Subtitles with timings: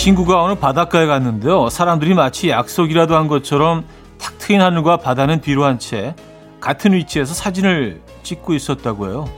[0.00, 1.68] 친구가 어느 바닷가에 갔는데요.
[1.68, 3.84] 사람들이 마치 약속이라도 한 것처럼
[4.18, 6.14] 탁 트인 하늘과 바다는 뒤로 한 채
[6.58, 9.28] 같은 위치에서 사진을 찍고 있었다고 해요.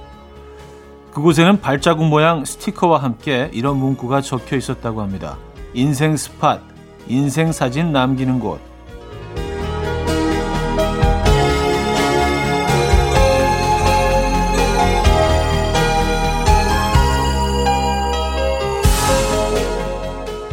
[1.12, 5.36] 그곳에는 발자국 모양 스티커와 함께 이런 문구가 적혀 있었다고 합니다.
[5.75, 6.61] 인생 스팟,
[7.08, 8.61] 인생 사진 남기는 곳.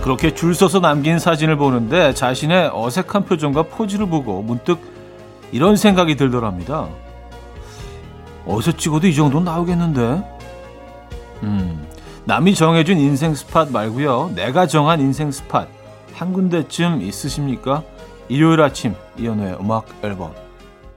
[0.10, 4.80] 그렇게 줄 서서 남긴 사진을 보는데 자신의 어색한 표정과 포즈를 보고 문득
[5.52, 6.88] 이런 생각이 들더랍니다.
[8.48, 10.24] 어디서 찍어도 이 정도는 나오겠는데?
[11.44, 11.88] 음,
[12.26, 14.32] 남이 정해준 인생 스팟 말고요.
[14.34, 15.68] 내가 정한 인생 스팟
[16.16, 17.84] 한 군데쯤 있으십니까?
[18.30, 20.34] 일요일 아침 이연우의 음악 앨범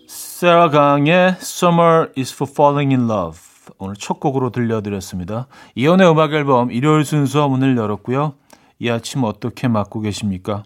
[0.07, 3.39] 세라 강의 Summer is for Falling in Love
[3.77, 5.49] 오늘 첫 곡으로 들려드렸습니다.
[5.75, 8.35] 이연우의 음악 앨범 일요일 순서 문을 열었고요.
[8.83, 10.65] 이 아침 어떻게 맞고 계십니까?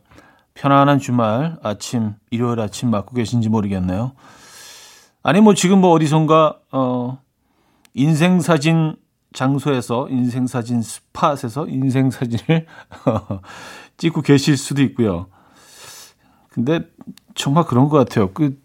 [0.54, 4.12] 편안한 주말 아침, 일요일 아침 맞고 계신지 모르겠네요.
[5.22, 7.18] 아니, 뭐 지금 뭐 어디선가, 어,
[7.92, 8.96] 인생사진
[9.34, 12.64] 장소에서, 인생사진 스팟에서 인생사진을
[13.98, 15.26] 찍고 계실 수도 있고요.
[16.48, 16.88] 근데
[17.34, 18.32] 정말 그런 것 같아요.
[18.32, 18.58] 그,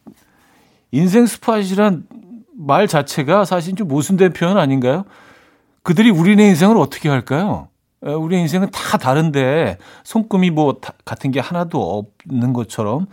[0.92, 2.08] 인생 스팟이란
[2.56, 5.04] 말 자체가 사실 좀 모순된 표현 아닌가요?
[5.84, 7.68] 그들이 우리네 인생을 어떻게 할까요?
[8.02, 13.06] 우리 인생은 다 다른데 손금이 뭐 같은 게 하나도 없는 것처럼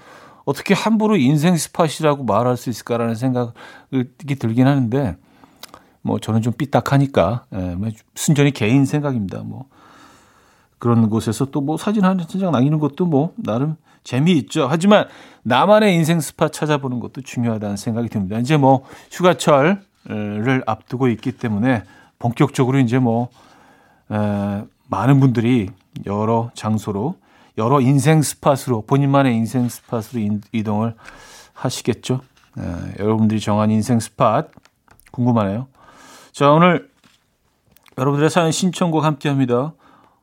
[0.44, 5.16] 어떻게 함부로 인생 스팟이라고 말할 수 있을까라는 생각이 들긴 하는데
[6.00, 9.42] 뭐 저는 좀 삐딱하니까 예, 뭐 순전히 개인 생각입니다.
[9.44, 9.66] 뭐
[10.78, 14.68] 그런 곳에서 또 뭐 사진 한장 남기는 것도 뭐 나름 재미있죠.
[14.70, 15.06] 하지만
[15.42, 18.38] 나만의 인생 스팟 찾아보는 것도 중요하다는 생각이 듭니다.
[18.38, 21.82] 이제 뭐 휴가철을 앞두고 있기 때문에
[22.18, 23.28] 본격적으로 이제 뭐
[24.10, 25.70] 에, 많은 분들이
[26.06, 27.16] 여러 장소로
[27.56, 30.94] 여러 인생 스팟으로 본인만의 인생 스팟으로 이동을
[31.52, 32.20] 하시겠죠.
[32.56, 32.64] 네,
[32.98, 34.44] 여러분들이 정한 인생 스팟
[35.12, 35.68] 궁금하네요.
[36.32, 36.90] 자 오늘
[37.96, 39.74] 여러분들의 사연 신청곡 함께합니다.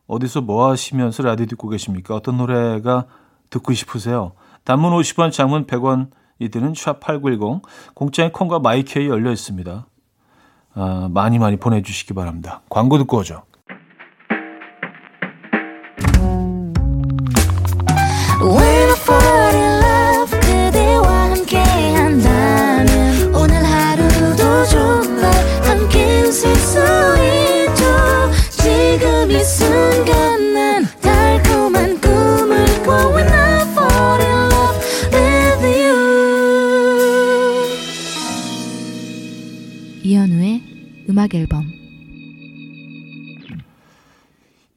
[0.07, 2.15] 어디서 뭐 하시면서 라디오 듣고 계십니까?
[2.15, 3.05] 어떤 노래가
[3.49, 4.33] 듣고 싶으세요?
[4.63, 6.09] 단문 50원, 장문 100원
[6.39, 7.61] 이들은 샵8910
[7.93, 9.85] 공짜인 콩과 마이케이 열려 있습니다.
[10.75, 12.61] 아, 많이 많이 보내주시기 바랍니다.
[12.69, 13.43] 광고 듣고 오죠.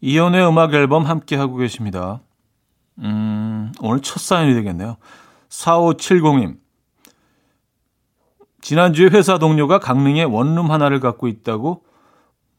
[0.09, 2.23] 이연의 음악 앨범 함께 하고 계십니다.
[3.01, 4.97] 음, 오늘 첫 사연이 되겠네요.
[5.51, 6.57] 4570님.
[8.63, 11.85] 지난주에 회사 동료가 강릉에 원룸 하나를 갖고 있다고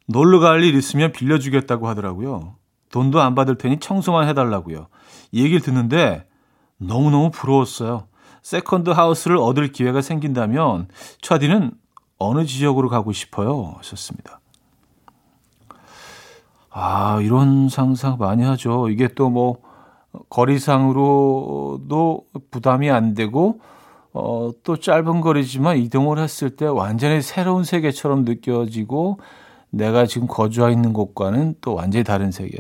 [0.06, 2.56] 놀러 갈 일 있으면 빌려주겠다고 하더라고요.
[2.92, 4.88] 돈도 안 받을 테니 청소만 해달라고요.
[5.32, 6.28] 이 얘기를 듣는데
[6.78, 8.06] 너무너무 부러웠어요.
[8.44, 10.88] 세컨드 하우스를 얻을 기회가 생긴다면
[11.24, 11.72] 차디는
[12.20, 13.74] 어느 지역으로 가고 싶어요?
[13.78, 14.40] 하셨습니다.
[16.70, 18.90] 아, 이런 상상 많이 하죠.
[18.90, 19.58] 이게 또 뭐,
[20.30, 23.60] 거리상으로도 부담이 안 되고,
[24.14, 29.20] 어, 또 짧은 거리지만 이동을 했을 때 완전히 새로운 세계처럼 느껴지고,
[29.72, 32.58] 내가 지금 거주하 있는 곳과는 또 완전히 다른 세계.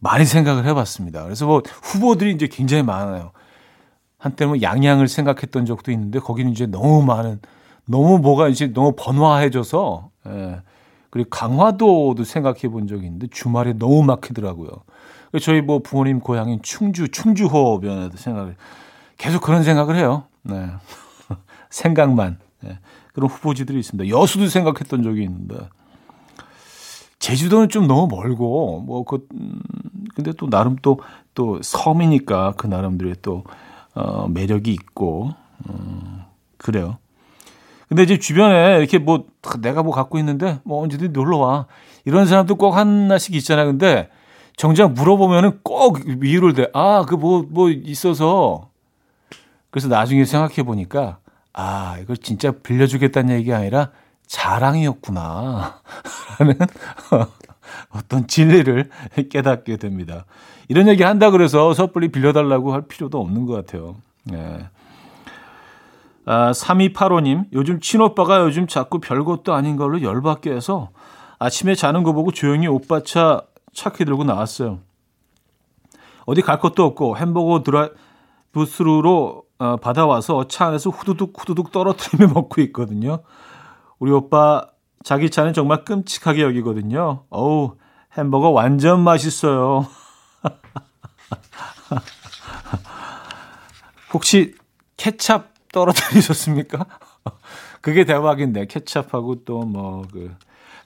[0.00, 1.22] 많이 생각을 해봤습니다.
[1.24, 3.32] 그래서 뭐 후보들이 이제 굉장히 많아요.
[4.18, 7.40] 한때는 뭐 양양을 생각했던 적도 있는데 거기는 이제 너무 많은
[7.86, 10.62] 너무 뭐가 이제 너무 번화해져서 예.
[11.10, 14.70] 그리고 강화도도 생각해 본 적이 있는데 주말에 너무 막히더라고요.
[15.40, 18.56] 저희 뭐 부모님 고향인 충주 충주호 변에도 생각을
[19.16, 20.24] 계속 그런 생각을 해요.
[20.42, 20.70] 네.
[21.70, 22.78] 생각만 네.
[23.12, 24.08] 그런 후보지들이 있습니다.
[24.08, 25.56] 여수도 생각했던 적이 있는데
[27.18, 29.60] 제주도는 좀 너무 멀고 뭐그 음,
[30.14, 31.02] 근데 또 나름 또또
[31.34, 33.44] 또 섬이니까 그 나름대로의 또
[33.94, 35.34] 어, 매력이 있고
[35.68, 36.22] 음,
[36.56, 36.98] 그래요.
[37.90, 39.26] 근데 이제 주변에 이렇게 뭐
[39.60, 41.66] 내가 뭐 갖고 있는데 뭐 언제든 놀러 와.
[42.04, 43.66] 이런 사람도 꼭 하나씩 있잖아요.
[43.66, 44.08] 근데
[44.56, 46.68] 정작 물어보면은 꼭 위로를 대.
[46.72, 48.70] 아, 그 뭐, 뭐 있어서.
[49.70, 51.18] 그래서 나중에 생각해 보니까
[51.52, 53.90] 아, 이걸 진짜 빌려주겠다는 얘기가 아니라
[54.28, 55.80] 자랑이었구나.
[56.38, 56.58] 라는
[57.90, 58.88] 어떤 진리를
[59.30, 60.26] 깨닫게 됩니다.
[60.68, 63.96] 이런 얘기 한다 그래서 섣불리 빌려달라고 할 필요도 없는 것 같아요.
[64.32, 64.68] 예.
[66.26, 70.90] 아, 3285님, 요즘 친오빠가 요즘 자꾸 별것도 아닌 걸로 열받게 해서
[71.38, 74.80] 아침에 자는 거 보고 조용히 오빠 차 차키 들고 나왔어요.
[76.26, 82.60] 어디 갈 것도 없고 햄버거 드라이브 스루로 어, 받아와서 차 안에서 후두둑 후두둑 떨어뜨리며 먹고
[82.62, 83.20] 있거든요.
[83.98, 84.66] 우리 오빠
[85.02, 87.24] 자기 차는 정말 끔찍하게 여기거든요.
[87.30, 87.76] 어우
[88.16, 89.86] 햄버거 완전 맛있어요.
[94.12, 94.54] 혹시
[94.96, 96.86] 케찹 떨어뜨리셨습니까?
[97.80, 100.34] 그게 대박인데 케찹하고 또 뭐 그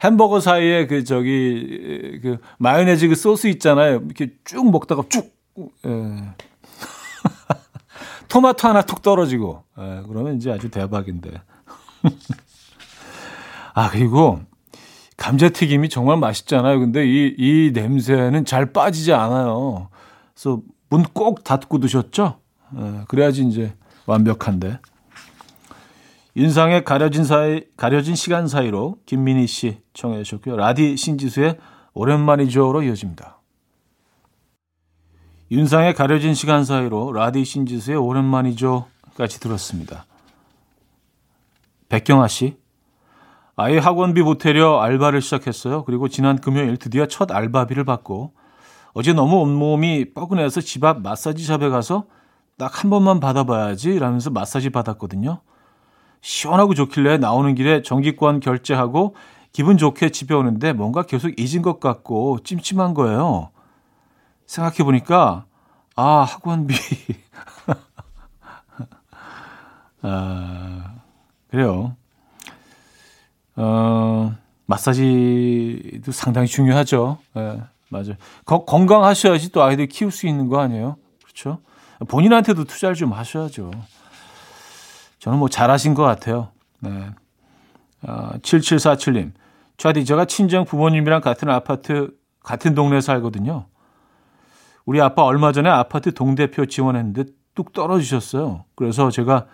[0.02, 4.02] 햄버거 사이에 그 저기 그 마요네즈 그 소스 있잖아요.
[4.04, 5.32] 이렇게 쭉 먹다가 쭉
[5.86, 6.34] 예.
[8.28, 11.30] 토마토 하나 툭 떨어지고 예, 그러면 이제 아주 대박인데.
[13.74, 14.40] 아 그리고
[15.16, 16.80] 감자튀김이 정말 맛있잖아요.
[16.80, 19.88] 근데 이, 이 냄새는 잘 빠지지 않아요.
[20.34, 20.60] 그래서
[20.90, 22.38] 문 꼭 닫고 드셨죠?
[22.76, 23.74] 예, 그래야지 이제
[24.06, 24.78] 완벽한데.
[26.34, 30.56] 인상의 가려진 사이, 가려진 시간 사이로 김민희 씨 청해 주셨고요.
[30.56, 31.58] 라디 신지수의
[31.94, 33.38] 오랜만이죠로 이어집니다.
[35.50, 40.06] 윤상의 가려진 시간 사이로 라디 신지수의 오랜만이죠까지 들었습니다.
[41.88, 42.56] 백경아 씨,
[43.54, 45.84] 아이 학원비 보태려 알바를 시작했어요.
[45.84, 48.34] 그리고 지난 금요일 드디어 첫 알바비를 받고
[48.94, 52.06] 어제 너무 온몸이 뻐근해서 집 앞 마사지샵에 가서
[52.56, 55.40] 딱 한 번만 받아봐야지 라면서 마사지 받았거든요.
[56.20, 59.14] 시원하고 좋길래 나오는 길에 정기권 결제하고
[59.52, 63.50] 기분 좋게 집에 오는데 뭔가 계속 잊은 것 같고 찜찜한 거예요.
[64.46, 65.44] 생각해보니까,
[65.96, 66.74] 아, 학원비.
[70.02, 70.94] 아,
[71.50, 71.96] 그래요.
[73.56, 74.34] 어,
[74.66, 77.18] 마사지도 상당히 중요하죠.
[77.36, 77.60] 예, 네,
[77.90, 78.14] 맞아요.
[78.44, 80.96] 거, 건강하셔야지 또 아이들 키울 수 있는 거 아니에요?
[81.22, 81.60] 그렇죠?
[82.06, 83.70] 본인한테도 투자를 좀 하셔야죠.
[85.18, 86.48] 저는 뭐 잘하신 것 같아요.
[86.80, 87.10] 네.
[88.06, 89.32] 아, 7747님.
[89.76, 92.10] 좌디, 제가 친정 부모님이랑 같은 아파트,
[92.40, 93.66] 같은 동네에 살거든요.
[94.84, 97.24] 우리 아빠 얼마 전에 아파트 동대표 지원했는데
[97.54, 98.64] 뚝 떨어지셨어요.
[98.74, 99.46] 그래서 제가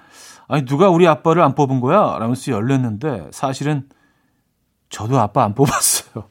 [0.49, 2.19] 아니 누가 우리 아빠를 안 뽑은 거야?
[2.19, 3.88] 라면서 열렸는데 사실은
[4.88, 6.29] 저도 아빠 안 뽑았어요.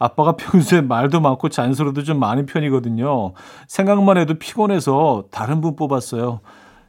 [0.00, 3.34] 아빠가 평소에 말도 많고 잔소리도 좀 많은 편이거든요.
[3.68, 6.40] 생각만 해도 피곤해서 다른 분 뽑았어요.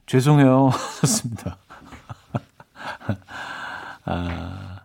[0.05, 0.71] 죄송해요.
[1.01, 1.57] 좋습니다.
[4.05, 4.79] 아,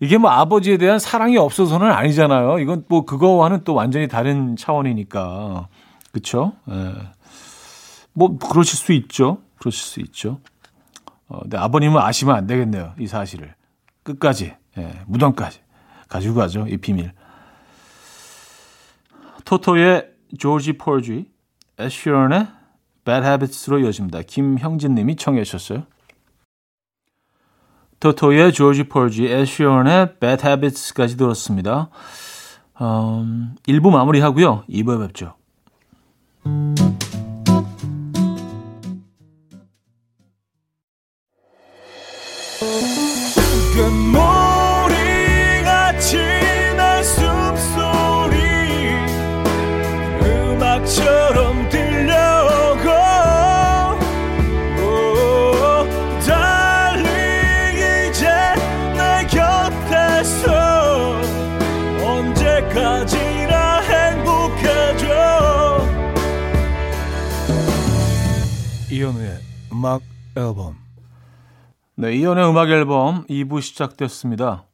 [0.00, 2.58] 이게 뭐 아버지에 대한 사랑이 없어서는 아니잖아요.
[2.58, 5.68] 이건 뭐 그거와는 또 완전히 다른 차원이니까.
[6.10, 6.54] 그쵸?
[6.68, 6.94] 예.
[8.12, 9.38] 뭐 그러실 수 있죠.
[9.60, 10.40] 그러실 수 있죠.
[11.28, 12.94] 어, 근데 아버님은 아시면 안 되겠네요.
[12.98, 13.54] 이 사실을.
[14.02, 14.56] 끝까지.
[14.78, 15.60] 예, 무덤까지.
[16.08, 16.66] 가지고 가죠.
[16.66, 17.12] 이 비밀.
[19.48, 21.24] 토토의 조지 폴지,
[21.80, 22.48] 애쉬런의
[23.06, 24.20] Bad Habits로 이어집니다.
[24.20, 25.84] 김형진 님이 청해 주셨어요.
[27.98, 31.88] 토토의 조지 폴지, 애쉬런의 Bad Habits까지 들었습니다.
[32.82, 34.64] 음, 1부 마무리하고요.
[34.68, 35.34] 2부에 뵙죠.
[68.98, 69.38] 이현우의
[69.72, 70.02] 음악
[70.36, 70.74] 앨범.
[71.94, 74.64] 네, 이현우의 음악 앨범 2부 시작됐습니다.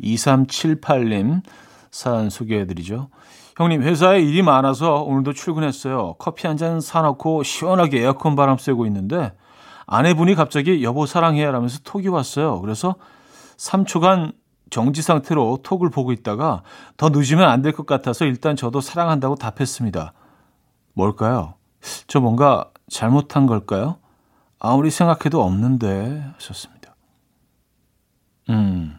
[0.00, 1.42] 2378님
[1.90, 3.08] 사연 소개해드리죠.
[3.56, 6.14] 형님, 회사에 일이 많아서 오늘도 출근했어요.
[6.20, 9.32] 커피 한 잔 사놓고 시원하게 에어컨 바람 쐬고 있는데
[9.86, 12.60] 아내분이 갑자기 여보 사랑해 라면서 톡이 왔어요.
[12.60, 12.94] 그래서
[13.56, 14.34] 3초간
[14.70, 16.62] 정지 상태로 톡을 보고 있다가
[16.96, 20.12] 더 늦으면 안 될 것 같아서 일단 저도 사랑한다고 답했습니다.
[20.94, 21.54] 뭘까요?
[22.06, 23.96] 저 뭔가 잘못한 걸까요?
[24.58, 26.94] 아무리 생각해도 없는데 하셨습니다.
[28.50, 28.98] 음.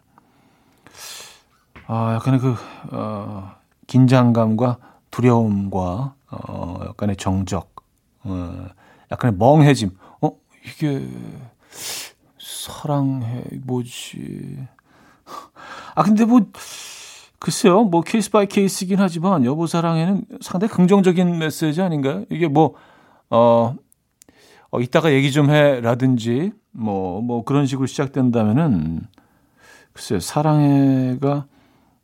[1.85, 2.55] 아, 약간의 그,
[2.91, 3.51] 어,
[3.85, 4.77] 긴장감과
[5.11, 7.75] 두려움과, 어, 약간의 정적,
[8.23, 8.65] 어,
[9.11, 9.95] 약간의 멍해짐.
[10.21, 10.31] 어,
[10.65, 11.07] 이게,
[12.39, 14.67] 사랑해, 뭐지.
[15.93, 16.41] 아, 근데 뭐,
[17.37, 22.25] 글쎄요, 뭐, case by case이긴 하지만, 여보 사랑해는 상당히 긍정적인 메시지 아닌가요?
[22.31, 22.75] 이게 뭐,
[23.33, 23.75] 어,
[24.69, 29.01] 어, 이따가 얘기 좀 해라든지 뭐, 뭐 그런 식으로 시작된다면은
[29.91, 31.47] 글쎄요, 사랑해가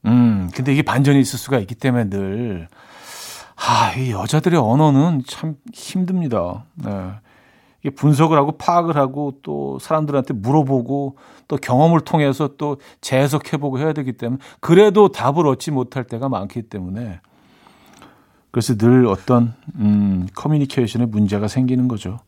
[0.05, 2.67] 음, 근데 이게 반전이 있을 수가 있기 때문에 늘
[3.55, 6.65] 아, 이 여자들의 언어는 참 힘듭니다.
[6.75, 7.11] 네.
[7.81, 11.17] 이게 분석을 하고 파악을 하고 또 사람들한테 물어보고
[11.47, 17.21] 또 경험을 통해서 또 재해석해보고 해야 되기 때문에 그래도 답을 얻지 못할 때가 많기 때문에
[18.51, 22.19] 그래서 늘 어떤 음, 커뮤니케이션에 문제가 생기는 거죠.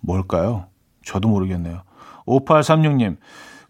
[0.00, 0.66] 뭘까요?
[1.04, 1.82] 저도 모르겠네요.
[2.26, 3.16] 5836님,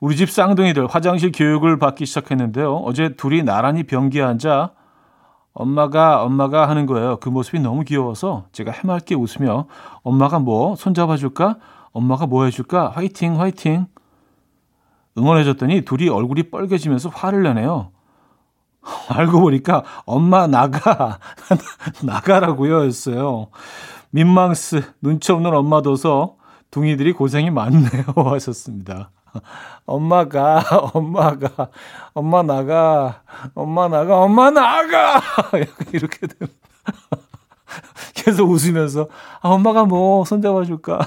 [0.00, 2.76] 우리 집 쌍둥이들 화장실 교육을 받기 시작했는데요.
[2.76, 4.72] 어제 둘이 나란히 변기에 앉아
[5.52, 7.18] 엄마가 엄마가 하는 거예요.
[7.18, 9.66] 그 모습이 너무 귀여워서 제가 해맑게 웃으며
[10.02, 11.56] 엄마가 뭐 손잡아 줄까?
[11.92, 12.90] 엄마가 뭐 해줄까?
[12.90, 13.86] 화이팅 화이팅
[15.18, 17.90] 응원해줬더니 둘이 얼굴이 빨개지면서 화를 내네요.
[19.08, 21.18] 알고 보니까 엄마 나가
[22.02, 23.48] 나가라고요 했어요.
[24.10, 26.36] 민망스 눈치 없는 엄마도서
[26.70, 29.10] 둥이들이 고생이 많네요 하셨습니다.
[29.86, 31.68] 엄마가 엄마가
[32.14, 33.22] 엄마 나가
[33.54, 35.22] 엄마 나가 엄마 나가!
[35.92, 36.52] 이렇게 되면
[38.14, 39.06] 계속 웃으면서
[39.40, 40.98] 아 엄마가 뭐 손잡아 줄까?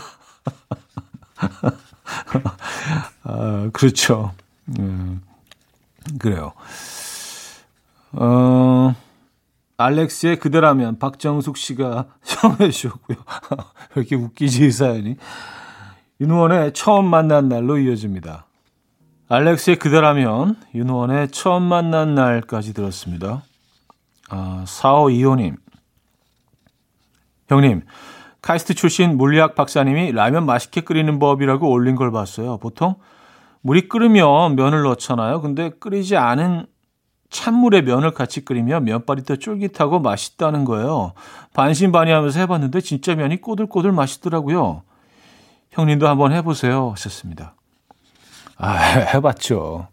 [3.23, 4.31] 아 그렇죠.
[4.79, 5.21] 음,
[6.19, 6.53] 그래요
[8.13, 8.95] 어
[9.77, 13.17] 알렉스의 그대라면 박정숙 씨가 청해 주셨고요
[13.95, 15.17] 이렇게 웃기지 이 사연이
[16.21, 18.45] 윤호원의 처음 만난 날로 이어집니다.
[19.27, 23.43] 알렉스의 그대라면 윤호원의 처음 만난 날까지 들었습니다.
[24.29, 25.57] 아, 4525님.
[27.49, 27.81] 형님,
[28.41, 32.57] 카이스트 출신 물리학 박사님이 라면 맛있게 끓이는 법이라고 올린 걸 봤어요.
[32.57, 32.95] 보통
[33.61, 35.41] 물이 끓으면 면을 넣잖아요.
[35.41, 36.67] 근데 끓이지 않은
[37.33, 41.13] 찬물에 면을 같이 끓이면 면발이 더 쫄깃하고 맛있다는 거예요.
[41.53, 44.83] 반신반의하면서 해봤는데 진짜 면이 꼬들꼬들 맛있더라고요.
[45.71, 46.91] 형님도 한번 해보세요.
[46.91, 47.55] 하셨습니다.
[48.57, 48.75] 아,
[49.15, 49.87] 해봤죠.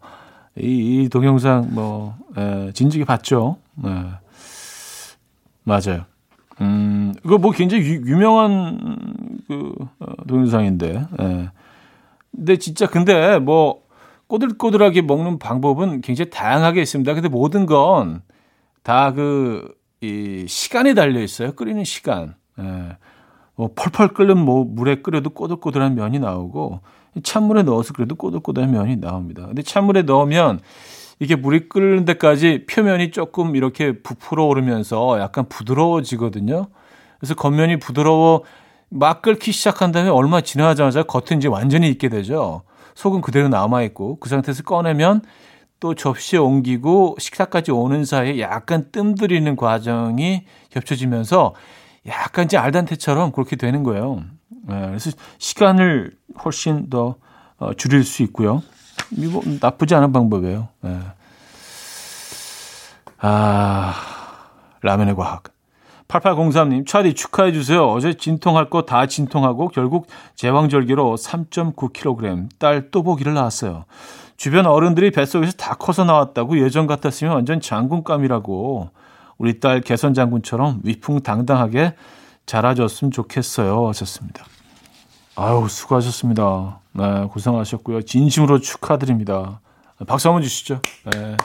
[0.58, 3.56] 이, 이 동영상, 뭐, 에, 진즉에 봤죠.
[3.74, 3.90] 네.
[5.64, 6.04] 맞아요.
[6.60, 11.48] 음, 이거 뭐 굉장히 유, 명한 그, 어, 동영상인데, 에.
[12.36, 13.82] 근데 진짜 근데 뭐,
[14.30, 17.12] 꼬들꼬들하게 먹는 방법은 굉장히 다양하게 있습니다.
[17.14, 18.22] 근데 모든 건
[18.82, 21.52] 다 그, 이, 시간이 달려 있어요.
[21.52, 22.34] 끓이는 시간.
[22.58, 22.62] 에.
[23.56, 26.80] 뭐 펄펄 끓는 뭐 물에 끓여도 꼬들꼬들한 면이 나오고
[27.22, 29.46] 찬물에 넣어서 그래도 꼬들꼬들한 면이 나옵니다.
[29.46, 30.60] 근데 찬물에 넣으면
[31.18, 36.68] 이게 물이 끓는 데까지 표면이 조금 이렇게 부풀어 오르면서 약간 부드러워지거든요.
[37.18, 38.44] 그래서 겉면이 부드러워
[38.88, 42.62] 막 끓기 시작한 다음에 얼마 지나자마자 겉은 이제 완전히 익게 되죠.
[42.94, 45.22] 속은 그대로 남아 있고 그 상태에서 꺼내면
[45.80, 51.54] 또 접시에 옮기고 식사까지 오는 사이에 약간 뜸들이는 과정이 겹쳐지면서
[52.06, 54.22] 약간 이제 알단테처럼 그렇게 되는 거예요.
[54.68, 56.12] 네, 그래서 시간을
[56.44, 57.16] 훨씬 더
[57.56, 58.62] 어, 줄일 수 있고요.
[59.12, 60.68] 이거 나쁘지 않은 방법이에요.
[60.82, 60.98] 네.
[63.18, 63.94] 아,
[64.82, 65.44] 라면의 과학.
[66.10, 67.88] 8803님, 차디 축하해 주세요.
[67.88, 73.84] 어제 진통할 거 다 진통하고 결국 제왕절개로 3.9kg 딸 또보기를 낳았어요.
[74.36, 78.90] 주변 어른들이 뱃속에서 다 커서 나왔다고 예전 같았으면 완전 장군감이라고
[79.38, 81.94] 우리 딸 개선 장군처럼 위풍당당하게
[82.46, 83.86] 자라줬으면 좋겠어요.
[83.88, 84.44] 하셨습니다.
[85.36, 86.80] 아유, 수고하셨습니다.
[86.92, 88.02] 네, 고생하셨고요.
[88.02, 89.60] 진심으로 축하드립니다.
[90.06, 90.80] 박수 한번 주시죠.
[91.12, 91.36] 네.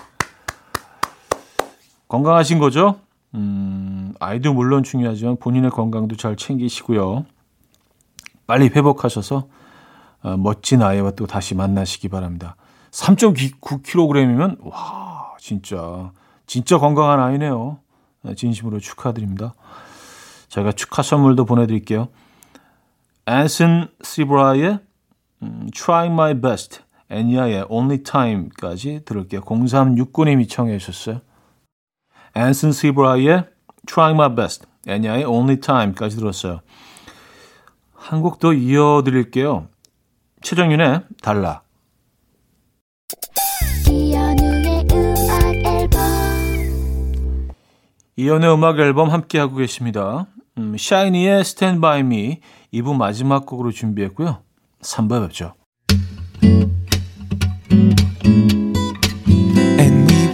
[2.08, 2.96] 건강하신 거죠?
[3.36, 7.26] 음, 아이도 물론 중요하지만 본인의 건강도 잘 챙기시고요.
[8.48, 9.48] 빨리 회복하셔서
[10.24, 12.56] 어, 멋진 아이와 또 다시 만나시기 바랍니다.
[12.92, 16.12] 3.9kg이면 와 진짜
[16.48, 17.80] 진짜 건강한 아이네요.
[18.36, 19.54] 진심으로 축하드립니다.
[20.48, 22.08] 제가 축하 선물도 보내드릴게요.
[23.28, 24.80] 앤슨 시브라의
[25.44, 29.42] 음, Try My Best, 애니아의 Only Time까지 들을게요.
[29.42, 31.22] 0369님이 청해 주셨어요.
[32.36, 33.46] 앤슨 시브라의
[33.88, 36.62] Try My Best, 애니아의 Only Time까지 들었어요.
[37.94, 39.68] 한 곡 더 이어드릴게요.
[40.42, 41.62] 최정윤의 달라.
[48.18, 50.28] 이연의 음악 앨범 함께하고 계십니다.
[50.58, 52.40] 음, 샤이니의 Stand By Me
[52.74, 54.42] 2부 마지막 곡으로 준비했고요.
[54.82, 55.54] 3부에 뵙죠.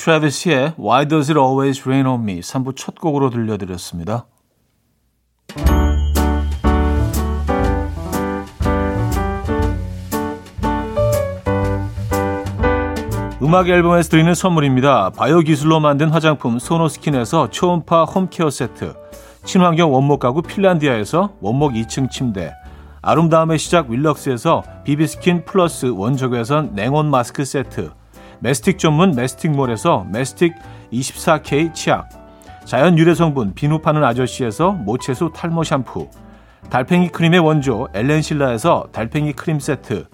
[0.00, 4.24] 트래비스의 Why Does It Always Rain On Me 3부 첫 곡으로 들려드렸습니다.
[13.42, 15.10] 음악 앨범에서 드리는 선물입니다.
[15.10, 18.94] 바이오 기술로 만든 화장품 소노스킨에서 초음파 home care 세트
[19.44, 22.54] 친환경 원목 가구 핀란디아에서 원목 2층 침대
[23.02, 27.99] 아름다움의 시작 윌럭스에서 비비스킨 플러스 원적외선 냉온 마스크 세트
[28.40, 30.54] 메스틱 전문 메스틱몰에서 메스틱
[30.92, 32.08] 24K 치약
[32.64, 36.08] 자연 유래 성분 비누 파는 아저씨에서 모체수 탈모 샴푸
[36.70, 40.06] 달팽이 크림의 원조 엘렌실라에서 달팽이 크림 세트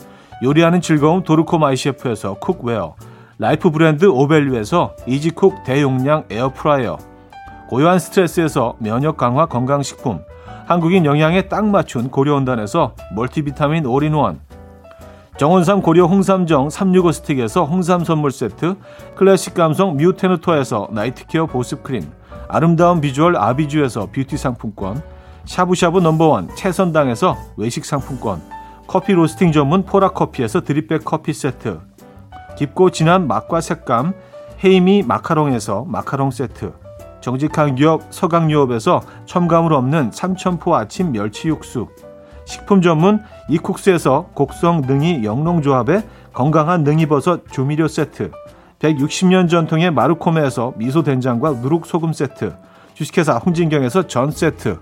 [0.43, 2.97] 요리하는 즐거움 도르코 마이셰프에서 cookware
[3.39, 6.99] 라이프 브랜드 오벨류에서 이지쿡 대용량 에어프라이어
[7.69, 10.21] 고요한 스트레스에서 면역 강화 건강식품
[10.67, 14.41] 한국인 영양에 딱 맞춘 고려은단에서 멀티비타민 올인원
[15.37, 18.77] 정원삼 고려 홍삼정 365 스틱에서 홍삼 선물 세트
[19.17, 22.11] 클래식 감성 뮤테누토에서 night care 보습 크림
[22.49, 25.03] 아름다운 비주얼 아비주에서 뷰티 상품권
[25.45, 28.41] 샤브샤브 넘버원 채선당에서 외식 상품권
[28.87, 31.81] 커피 로스팅 전문 포라커피에서 drip bag 커피 세트
[32.57, 34.15] 깊고 진한 맛과 색감
[34.65, 36.73] 헤이미 마카롱에서 마카롱 세트
[37.21, 41.89] 정직한 기업 서강유업에서 첨가물 없는 삼천포 아침 멸치 육수
[42.47, 48.31] 식품 전문 이쿡스에서 곡성 능이 영농조합의 건강한 능이버섯 조미료 세트
[48.79, 52.55] 160년 전통의 마르코메에서 미소된장과 누룩소금 세트
[52.95, 54.81] 주식회사 홍진경에서 전 세트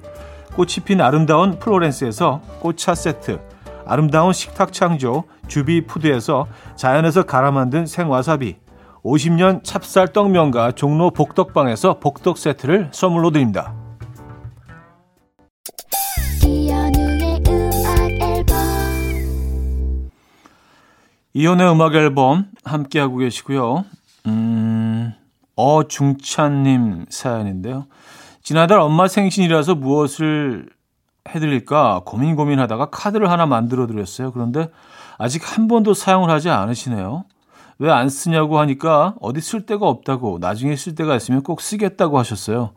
[0.55, 3.41] 꽃이 핀 아름다운 플로렌스에서 꽃차 세트
[3.87, 8.57] 아름다운 식탁 창조 주비푸드에서 자연에서 갈아 만든 생와사비
[9.05, 13.84] 50년 찹쌀 떡 면과 종로 복덕방에서 복덕 세트를 선물로 드립니다.
[21.35, 23.85] 이혼의 음악 앨범 함께하고 계시고요.
[24.27, 25.13] 음,
[25.57, 27.87] 어중찬님 사연인데요.
[28.43, 30.69] 지난달 엄마 생신이라서 무엇을
[31.29, 34.31] 해드릴까 고민 고민하다가 카드를 하나 만들어 드렸어요.
[34.33, 34.69] 그런데
[35.19, 37.25] 아직 한 번도 사용을 하지 않으시네요.
[37.81, 42.71] 왜 안 쓰냐고 하니까 어디 쓸 데가 없다고 나중에 쓸 데가 있으면 꼭 쓰겠다고 하셨어요.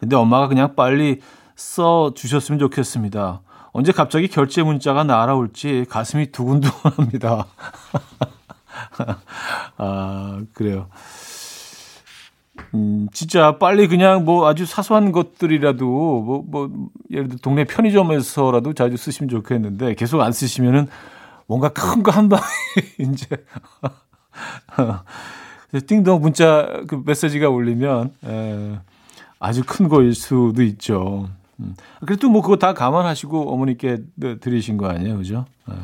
[0.00, 1.20] 근데 엄마가 그냥 빨리
[1.54, 3.40] 써 주셨으면 좋겠습니다.
[3.74, 7.46] 언제 갑자기 결제 문자가 날아올지 가슴이 두근두근합니다.
[9.76, 10.86] 아, 그래요.
[12.74, 16.70] 음, 진짜 빨리 그냥 뭐 아주 사소한 것들이라도 뭐, 뭐,
[17.10, 20.86] 예를 들어 동네 편의점에서라도 자주 쓰시면 좋겠는데 계속 안 쓰시면은
[21.48, 22.42] 뭔가 큰 거 한 방에
[22.98, 23.26] 이제
[25.86, 28.78] 띵동 문자 그 메시지가 울리면 에,
[29.40, 31.28] 아주 큰 거일 수도 있죠.
[31.64, 31.74] 음.
[32.06, 33.98] 그래도 뭐 그거 다 감안하시고 어머니께
[34.40, 35.46] 드리신 거 아니에요, 그죠?
[35.70, 35.74] 에.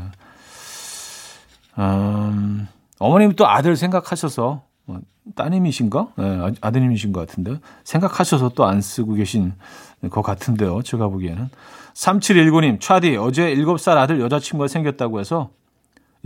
[1.79, 5.01] 음, 어머님 또 아들 생각하셔서 뭐,
[5.35, 6.09] 따님이신가?
[6.16, 9.55] 네, 아드님이신 것 같은데 생각하셔서 또 안 쓰고 계신
[10.11, 10.83] 것 같은데요.
[10.83, 11.49] 제가 보기에는
[11.95, 15.51] 3719님 차디 어제 7살 아들 여자친구가 생겼다고 해서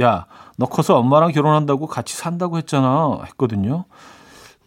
[0.00, 3.20] 야, 너 커서 엄마랑 결혼한다고 같이 산다고 했잖아.
[3.26, 3.84] 했거든요.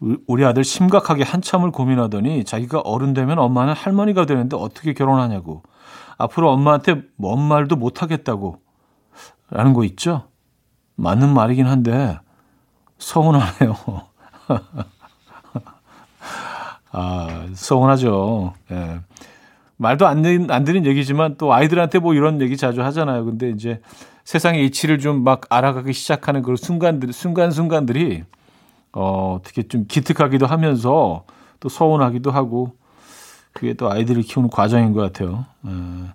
[0.00, 5.62] 우리 아들 심각하게 한참을 고민하더니 자기가 어른 되면 엄마는 할머니가 되는데 어떻게 결혼하냐고.
[6.18, 8.60] 앞으로 엄마한테 뭔 말도 못 하겠다고.
[9.50, 10.28] 라는 거 있죠?
[10.96, 12.18] 맞는 말이긴 한데,
[12.98, 13.76] 서운하네요.
[16.92, 18.54] 아, 서운하죠.
[18.70, 19.00] 예.
[19.76, 23.24] 말도 안, 안 드린 얘기지만 또 아이들한테 뭐 이런 얘기 자주 하잖아요.
[23.24, 23.80] 근데 이제
[24.24, 28.24] 세상의 이치를 좀 막 알아가기 시작하는 그런 순간들, 순간순간들이,
[28.92, 31.24] 어, 어떻게 좀 기특하기도 하면서
[31.60, 32.72] 또 서운하기도 하고,
[33.52, 35.46] 그게 또 아이들을 키우는 과정인 것 같아요.
[35.62, 36.08] 어,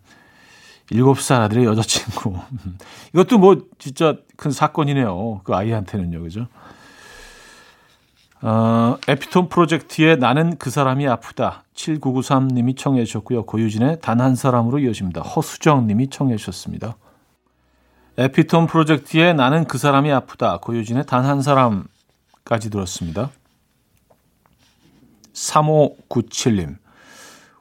[0.89, 2.35] 일곱 살 아들의 여자친구.
[3.13, 5.41] 이것도 뭐 진짜 큰 사건이네요.
[5.43, 6.21] 그 아이한테는요.
[6.21, 6.47] 그죠?
[8.41, 11.63] 어, 에피톤 프로젝트의 나는 그 사람이 아프다.
[11.75, 13.45] 7993님이 청해 주셨고요.
[13.45, 15.21] 고유진의 단 한 사람으로 이어집니다.
[15.21, 16.95] 허수정 님이 청해 주셨습니다.
[18.17, 20.57] 에피톤 프로젝트의 나는 그 사람이 아프다.
[20.57, 21.85] 고유진의 단 한 사람
[22.43, 23.29] 까지 들었습니다.
[25.33, 26.77] 3597님.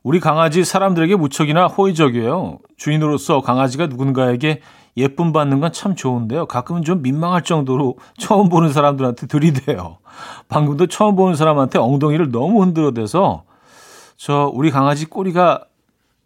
[0.02, 2.58] 우리 강아지 사람들에게 무척이나 호의적이에요.
[2.76, 4.60] 주인으로서 강아지가 누군가에게
[4.96, 6.46] 예쁨 받는 건 참 좋은데요.
[6.46, 9.98] 가끔은 좀 민망할 정도로 처음 보는 사람들한테 들이대요.
[10.48, 13.44] 방금도 처음 보는 사람한테 엉덩이를 너무 흔들어대서
[14.16, 15.64] 저 우리 강아지 꼬리가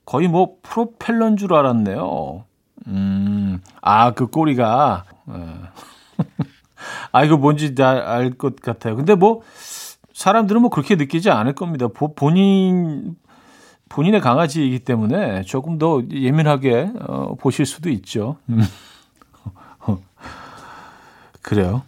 [0.05, 2.45] 거의 뭐 프로펠러인 줄 알았네요.
[2.89, 5.05] 음, 아, 그 꼬리가.
[7.17, 7.21] 예.
[7.21, 8.97] 아, 이거 뭔지 알 것 같아요.
[8.97, 9.43] 근데 뭐,
[10.13, 11.89] 사람들은 뭐 그렇게 느끼지 않을 겁니다.
[11.89, 13.17] 보, 본인,
[13.89, 18.37] 본인의 강아지이기 때문에 조금 더 예민하게 어, 보실 수도 있죠.
[18.49, 18.63] 음.
[21.43, 21.83] 그래요.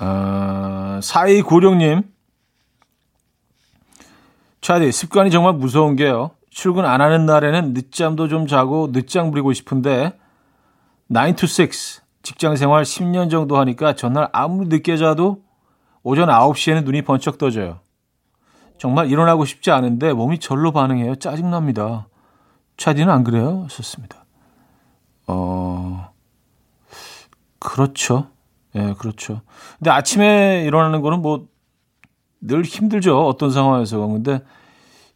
[0.00, 2.04] 어, 4296님.
[4.60, 6.30] 차디, 습관이 정말 무서운 게요.
[6.50, 10.18] 출근 안 하는 날에는 늦잠도 좀 자고 늦장 부리고 싶은데
[11.12, 15.42] 9 to 6 직장 생활 10년 정도 하니까 전날 아무리 늦게 자도
[16.02, 17.80] 오전 9시에는 눈이 번쩍 떠져요.
[18.76, 21.16] 정말 일어나고 싶지 않은데 몸이 절로 반응해요.
[21.16, 22.08] 짜증납니다.
[22.76, 23.66] 차디는 안 그래요?
[23.70, 24.26] 썼습니다.
[25.26, 26.10] 어,
[27.58, 28.28] 그렇죠.
[28.74, 29.40] 예, 네, 그렇죠.
[29.78, 31.48] 근데 아침에 일어나는 거는 뭐
[32.40, 33.26] 늘 힘들죠.
[33.26, 34.06] 어떤 상황에서.
[34.06, 34.40] 근데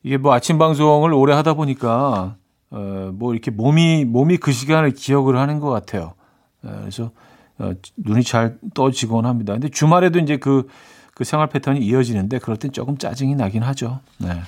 [0.02, 2.36] 이게 뭐 아침 방송을 오래 하다 보니까
[2.70, 6.14] 어, 뭐 이렇게 몸이 몸이 그 시간을 기억을 하는 것 같아요.
[6.64, 7.10] 예, 그래서
[7.58, 9.52] 어, 눈이 잘 떠지곤 합니다.
[9.52, 10.68] 근데 주말에도 이제 그,
[11.14, 14.00] 그 생활 패턴이 이어지는데 그럴 땐 조금 짜증이 나긴 하죠.
[14.18, 14.40] 네.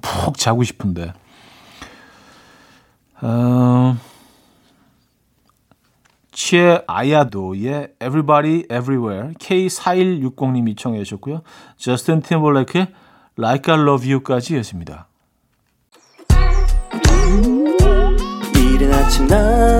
[0.00, 1.12] 푹 자고 싶은데.
[3.22, 3.96] 어,
[6.32, 11.42] 치에 아야도의 Everybody Everywhere K4160님이 청해 주셨고요.
[11.76, 12.88] 저스틴 팀벌레크의
[13.38, 15.06] Like I Love You까지 였습니다.
[18.56, 19.79] 이른 아침 난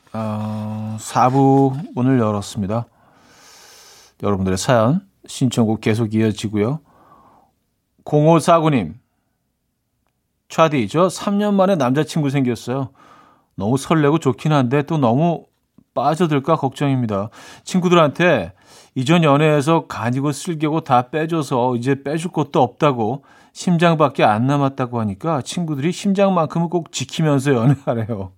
[0.13, 2.85] 어, 4부 문을 열었습니다.
[4.23, 6.79] 여러분들의 사연, 신청곡 계속 이어지고요.
[8.05, 8.95] 0549님,
[10.49, 12.89] 차디, 저 3년 만에 남자친구 생겼어요.
[13.55, 15.45] 너무 설레고 좋긴 한데 또 너무
[15.93, 17.29] 빠져들까 걱정입니다.
[17.63, 18.53] 친구들한테
[18.95, 25.91] 이전 연애에서 간이고 쓸개고 다 빼줘서 이제 빼줄 것도 없다고 심장밖에 안 남았다고 하니까 친구들이
[25.91, 28.31] 심장만큼은 꼭 지키면서 연애하래요.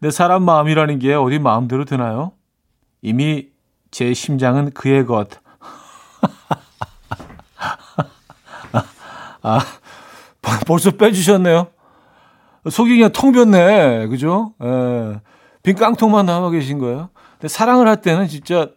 [0.00, 2.32] 내 사람 마음이라는 게 어디 마음대로 드나요?
[3.02, 3.48] 이미
[3.90, 5.28] 제 심장은 그의 것.
[9.42, 9.60] 아,
[10.66, 11.68] 벌써 빼주셨네요.
[12.70, 14.08] 속이 그냥 텅 비었네.
[14.08, 14.54] 그죠?
[14.62, 15.20] 예.
[15.62, 17.10] 빈 깡통만 남아 계신 거예요.
[17.32, 18.68] 근데 사랑을 할 때는 진짜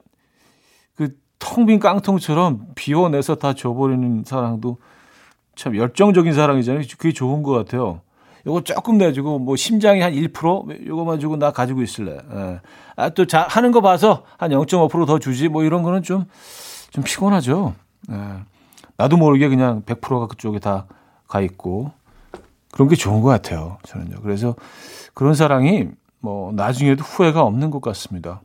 [0.95, 4.77] 그 텅 빈 깡통처럼 비워내서 다 줘버리는 사랑도
[5.55, 6.83] 참 열정적인 사랑이잖아요.
[6.97, 8.01] 그게 좋은 것 같아요.
[8.45, 12.17] 요거 조금 내주고 뭐 심장이 한 1% 요거만 주고 나 가지고 있을래.
[12.33, 12.59] 예.
[12.95, 16.25] 아, 또 자, 하는 거 봐서 한 0.5%더 주지 뭐 이런 거는 좀,
[16.91, 17.75] 좀 피곤하죠.
[18.11, 18.15] 예.
[18.97, 20.85] 나도 모르게 그냥 100%가 그쪽에 다
[21.29, 21.91] 가 있고
[22.71, 23.77] 그런 게 좋은 것 같아요.
[23.83, 24.21] 저는요.
[24.21, 24.55] 그래서
[25.13, 25.87] 그런 사랑이
[26.19, 28.41] 뭐 나중에도 후회가 없는 것 같습니다.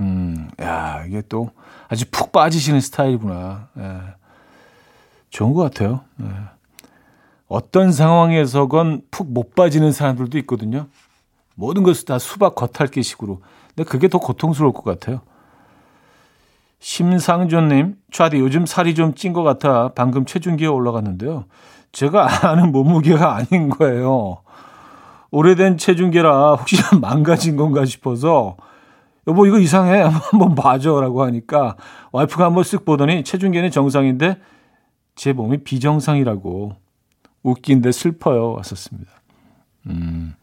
[0.00, 1.50] 음, 야, 이게 또
[1.88, 3.68] 아주 푹 빠지시는 스타일이구나.
[3.78, 4.00] 예.
[5.30, 6.00] 좋은 것 같아요.
[6.22, 6.26] 예.
[7.54, 10.88] 어떤 상황에서건 푹 못 빠지는 사람들도 있거든요.
[11.54, 13.40] 모든 것을 다 수박 겉핥기식으로.
[13.68, 15.20] 근데 그게 더 고통스러울 것 같아요.
[16.80, 21.44] 심상조님, 차디 요즘 살이 좀 찐 것 같아 방금 체중계에 올라갔는데요.
[21.92, 24.38] 제가 아는 몸무게가 아닌 거예요.
[25.30, 28.56] 오래된 체중계라 혹시 망가진 건가 싶어서
[29.28, 31.76] 여보 이거 이상해 한번 봐줘라고 하니까
[32.10, 34.38] 와이프가 한번 쓱 보더니 체중계는 정상인데
[35.14, 36.83] 제 몸이 비정상이라고
[37.44, 38.54] 웃긴데 슬퍼요.
[38.54, 39.12] 왔었습니다.
[39.86, 40.34] 음,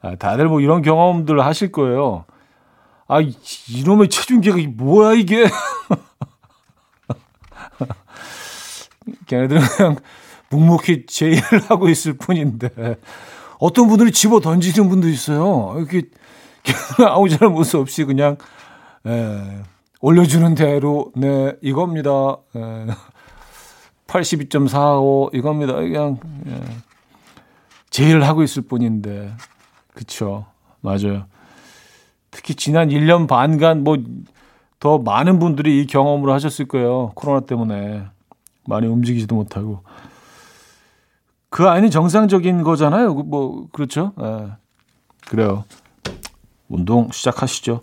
[0.00, 2.26] 아, 다들 뭐 이런 경험들 하실 거예요.
[3.08, 5.46] 아, 이놈의 체중계가 뭐야, 이게?
[9.26, 9.96] 걔네들은 그냥
[10.50, 12.70] 묵묵히 제의를 하고 있을 뿐인데.
[13.58, 15.74] 어떤 분들이 집어 던지는 분도 있어요.
[15.78, 16.08] 이렇게
[17.08, 18.36] 아무 잘못 없이 그냥,
[19.06, 19.62] 에, 예,
[20.00, 22.36] 올려주는 대로, 네, 이겁니다.
[22.54, 22.86] 에.
[24.14, 24.20] 예.
[24.20, 25.74] 82.45 이겁니다.
[25.74, 26.60] 그냥 예.
[27.90, 29.32] 제일 하고 있을 뿐인데
[29.94, 30.46] 그쵸
[30.80, 31.26] 맞아요.
[32.30, 33.96] 특히 지난 1년 반간 뭐
[34.84, 37.12] 더 많은 분들이 이 경험을 하셨을 거예요.
[37.14, 38.04] 코로나 때문에
[38.66, 39.82] 많이 움직이지도 못하고
[41.48, 43.14] 그 안이 정상적인 거잖아요.
[43.14, 44.12] 뭐 그렇죠.
[44.20, 44.52] 예.
[45.26, 45.64] 그래요.
[46.68, 47.80] 운동 시작하시죠.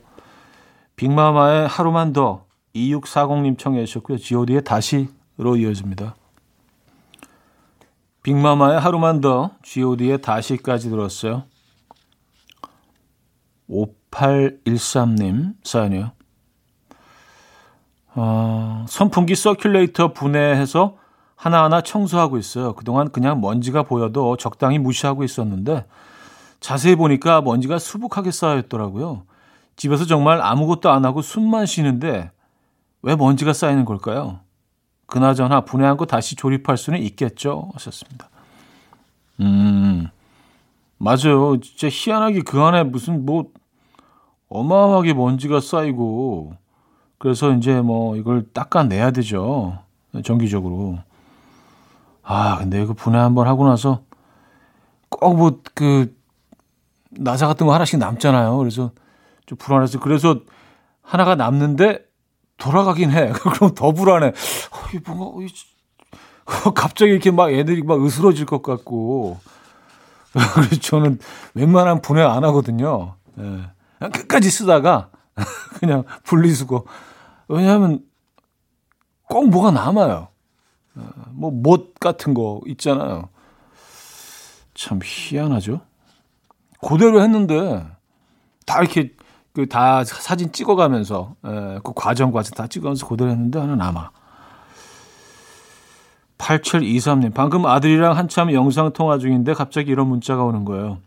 [0.95, 4.19] 빅마마의 하루만 더 2640님 청해 주셨고요.
[4.19, 6.15] god의 다시로 이어집니다.
[8.23, 11.43] 빅마마의 하루만 더 god의 다시까지 들었어요.
[13.69, 16.11] 5813님 사연이요.
[18.13, 20.97] 어, 선풍기 서큘레이터 분해해서
[21.35, 22.73] 하나하나 청소하고 있어요.
[22.73, 25.85] 그동안 그냥 먼지가 보여도 적당히 무시하고 있었는데
[26.59, 29.23] 자세히 보니까 먼지가 수북하게 쌓여있더라고요.
[29.75, 32.29] 집에서 정말 아무것도 안 하고 숨만 쉬는데
[33.01, 34.41] 왜 먼지가 쌓이는 걸까요?
[35.11, 37.69] 그나저나 분해한 거 다시 조립할 수는 있겠죠.
[37.75, 38.29] 하셨습니다.
[39.41, 40.07] 음,
[40.97, 41.59] 맞아요.
[41.61, 43.51] 진짜 희한하게 그 안에 무슨 뭐
[44.49, 46.53] 어마어마하게 먼지가 쌓이고
[47.19, 49.79] 그래서 이제 뭐 이걸 닦아내야 되죠.
[50.23, 50.99] 정기적으로.
[52.23, 54.03] 아, 근데 이거 분해 한번 하고 나서
[55.09, 56.15] 꼭 뭐 그
[57.11, 58.57] 나사 같은 거 하나씩 남잖아요.
[58.57, 58.91] 그래서
[59.45, 60.39] 좀 불안해서 그래서
[61.01, 61.99] 하나가 남는데
[62.61, 63.31] 돌아가긴 해.
[63.53, 64.27] 그럼 더 불안해.
[64.27, 64.31] 어,
[64.93, 69.39] 이 뭔가 어, 갑자기 이렇게 막 애들이 막 으스러질 것 같고.
[70.53, 71.19] 그래서 저는
[71.55, 73.15] 웬만하면 분해 안 하거든요.
[73.37, 74.07] 예.
[74.09, 75.09] 끝까지 쓰다가
[75.79, 76.85] 그냥 분리수거.
[77.47, 78.01] 왜냐하면
[79.23, 80.27] 꼭 뭐가 남아요.
[80.95, 83.29] 어, 뭐못 같은 거 있잖아요.
[84.73, 85.81] 참 희한하죠.
[86.87, 87.85] 그대로 했는데
[88.65, 89.13] 다 이렇게
[89.53, 94.11] 그 다 사진 찍어가면서 에, 그 과정 과정 다 찍어가면서 그대로 했는데 하나 남아.
[96.37, 100.99] 8723님 방금 아들이랑 한참 영상 통화 중인데 갑자기 이런 문자가 오는 거예요.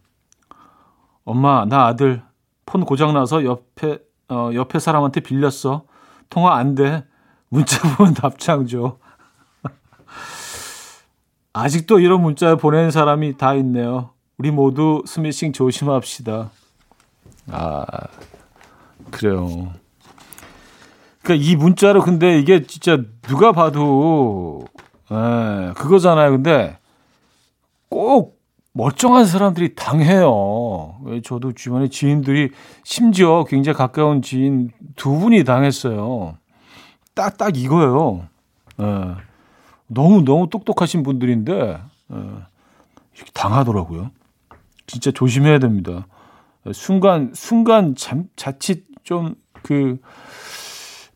[1.25, 2.23] 엄마 나 아들
[2.67, 5.85] 폰 고장 나서 옆에 어, 옆에 사람한테 빌렸어.
[6.31, 7.05] 통화 안 돼.
[7.49, 8.99] 문자 보면 답장 줘.
[11.53, 14.11] 아직도 이런 문자 보내는 사람이 다 있네요.
[14.39, 16.51] 우리 모두 스미싱 조심합시다.
[17.51, 17.85] 아,
[19.15, 19.73] 그래요.
[21.23, 24.65] 그러니까 이 문자로 근데 이게 진짜 누가 봐도
[25.11, 26.33] 에, 예, 그거잖아요.
[26.33, 26.79] 근데
[27.89, 28.41] 꼭
[28.73, 30.99] 멀쩡한 사람들이 당해요.
[31.25, 32.51] 저도 주변에 지인들이
[32.83, 36.37] 심지어 굉장히 가까운 지인 두 분이 당했어요.
[37.15, 38.27] 딱, 딱 이거예요.
[38.81, 38.85] 에.
[39.87, 42.17] 너무 너무 똑똑하신 분들인데 에,
[43.15, 44.11] 이렇게 당하더라고요.
[44.87, 46.07] 진짜 조심해야 됩니다.
[46.73, 49.99] 순간 순간 잠, 자칫 좀그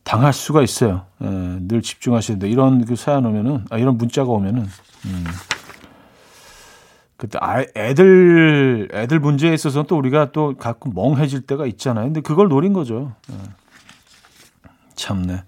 [0.04, 1.06] 당할 수가 있어요.
[1.20, 2.48] 에, 늘 집중하셔야 돼.
[2.48, 4.62] 이런 그 사연 오면은 아 이런 문자가 오면은
[5.06, 5.24] 음.
[7.16, 12.06] 그때 아, 애들 애들 문제에 있어서는 또 우리가 또 가끔 멍해질 때가 있잖아요.
[12.06, 13.12] 근데 그걸 노린 거죠.
[13.30, 13.34] 에.
[14.94, 15.42] 참네.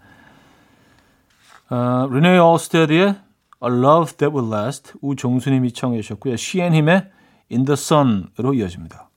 [1.70, 3.14] 어, 르네 올스테드의 A
[3.62, 6.36] Love That Will Last 우종수님이 청해 주셨고요.
[6.36, 7.10] 시앤힘의
[7.52, 9.09] In the Sun으로 이어집니다.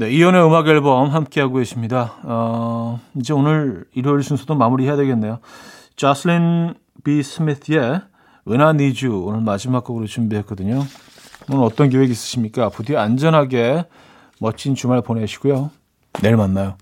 [0.00, 2.14] 네, 이연의 음악 앨범 함께하고 계십니다.
[2.22, 5.40] 어, 이제 오늘 일요일 순서도 마무리해야 되겠네요.
[5.94, 6.72] 자슬린
[7.04, 8.00] 비 스미스의
[8.48, 10.82] Need You 오늘 마지막 곡으로 준비했거든요.
[11.52, 12.70] 오늘 어떤 계획 있으십니까?
[12.70, 13.84] 부디 안전하게
[14.38, 15.70] 멋진 주말 보내시고요.
[16.22, 16.76] 내일 만나요.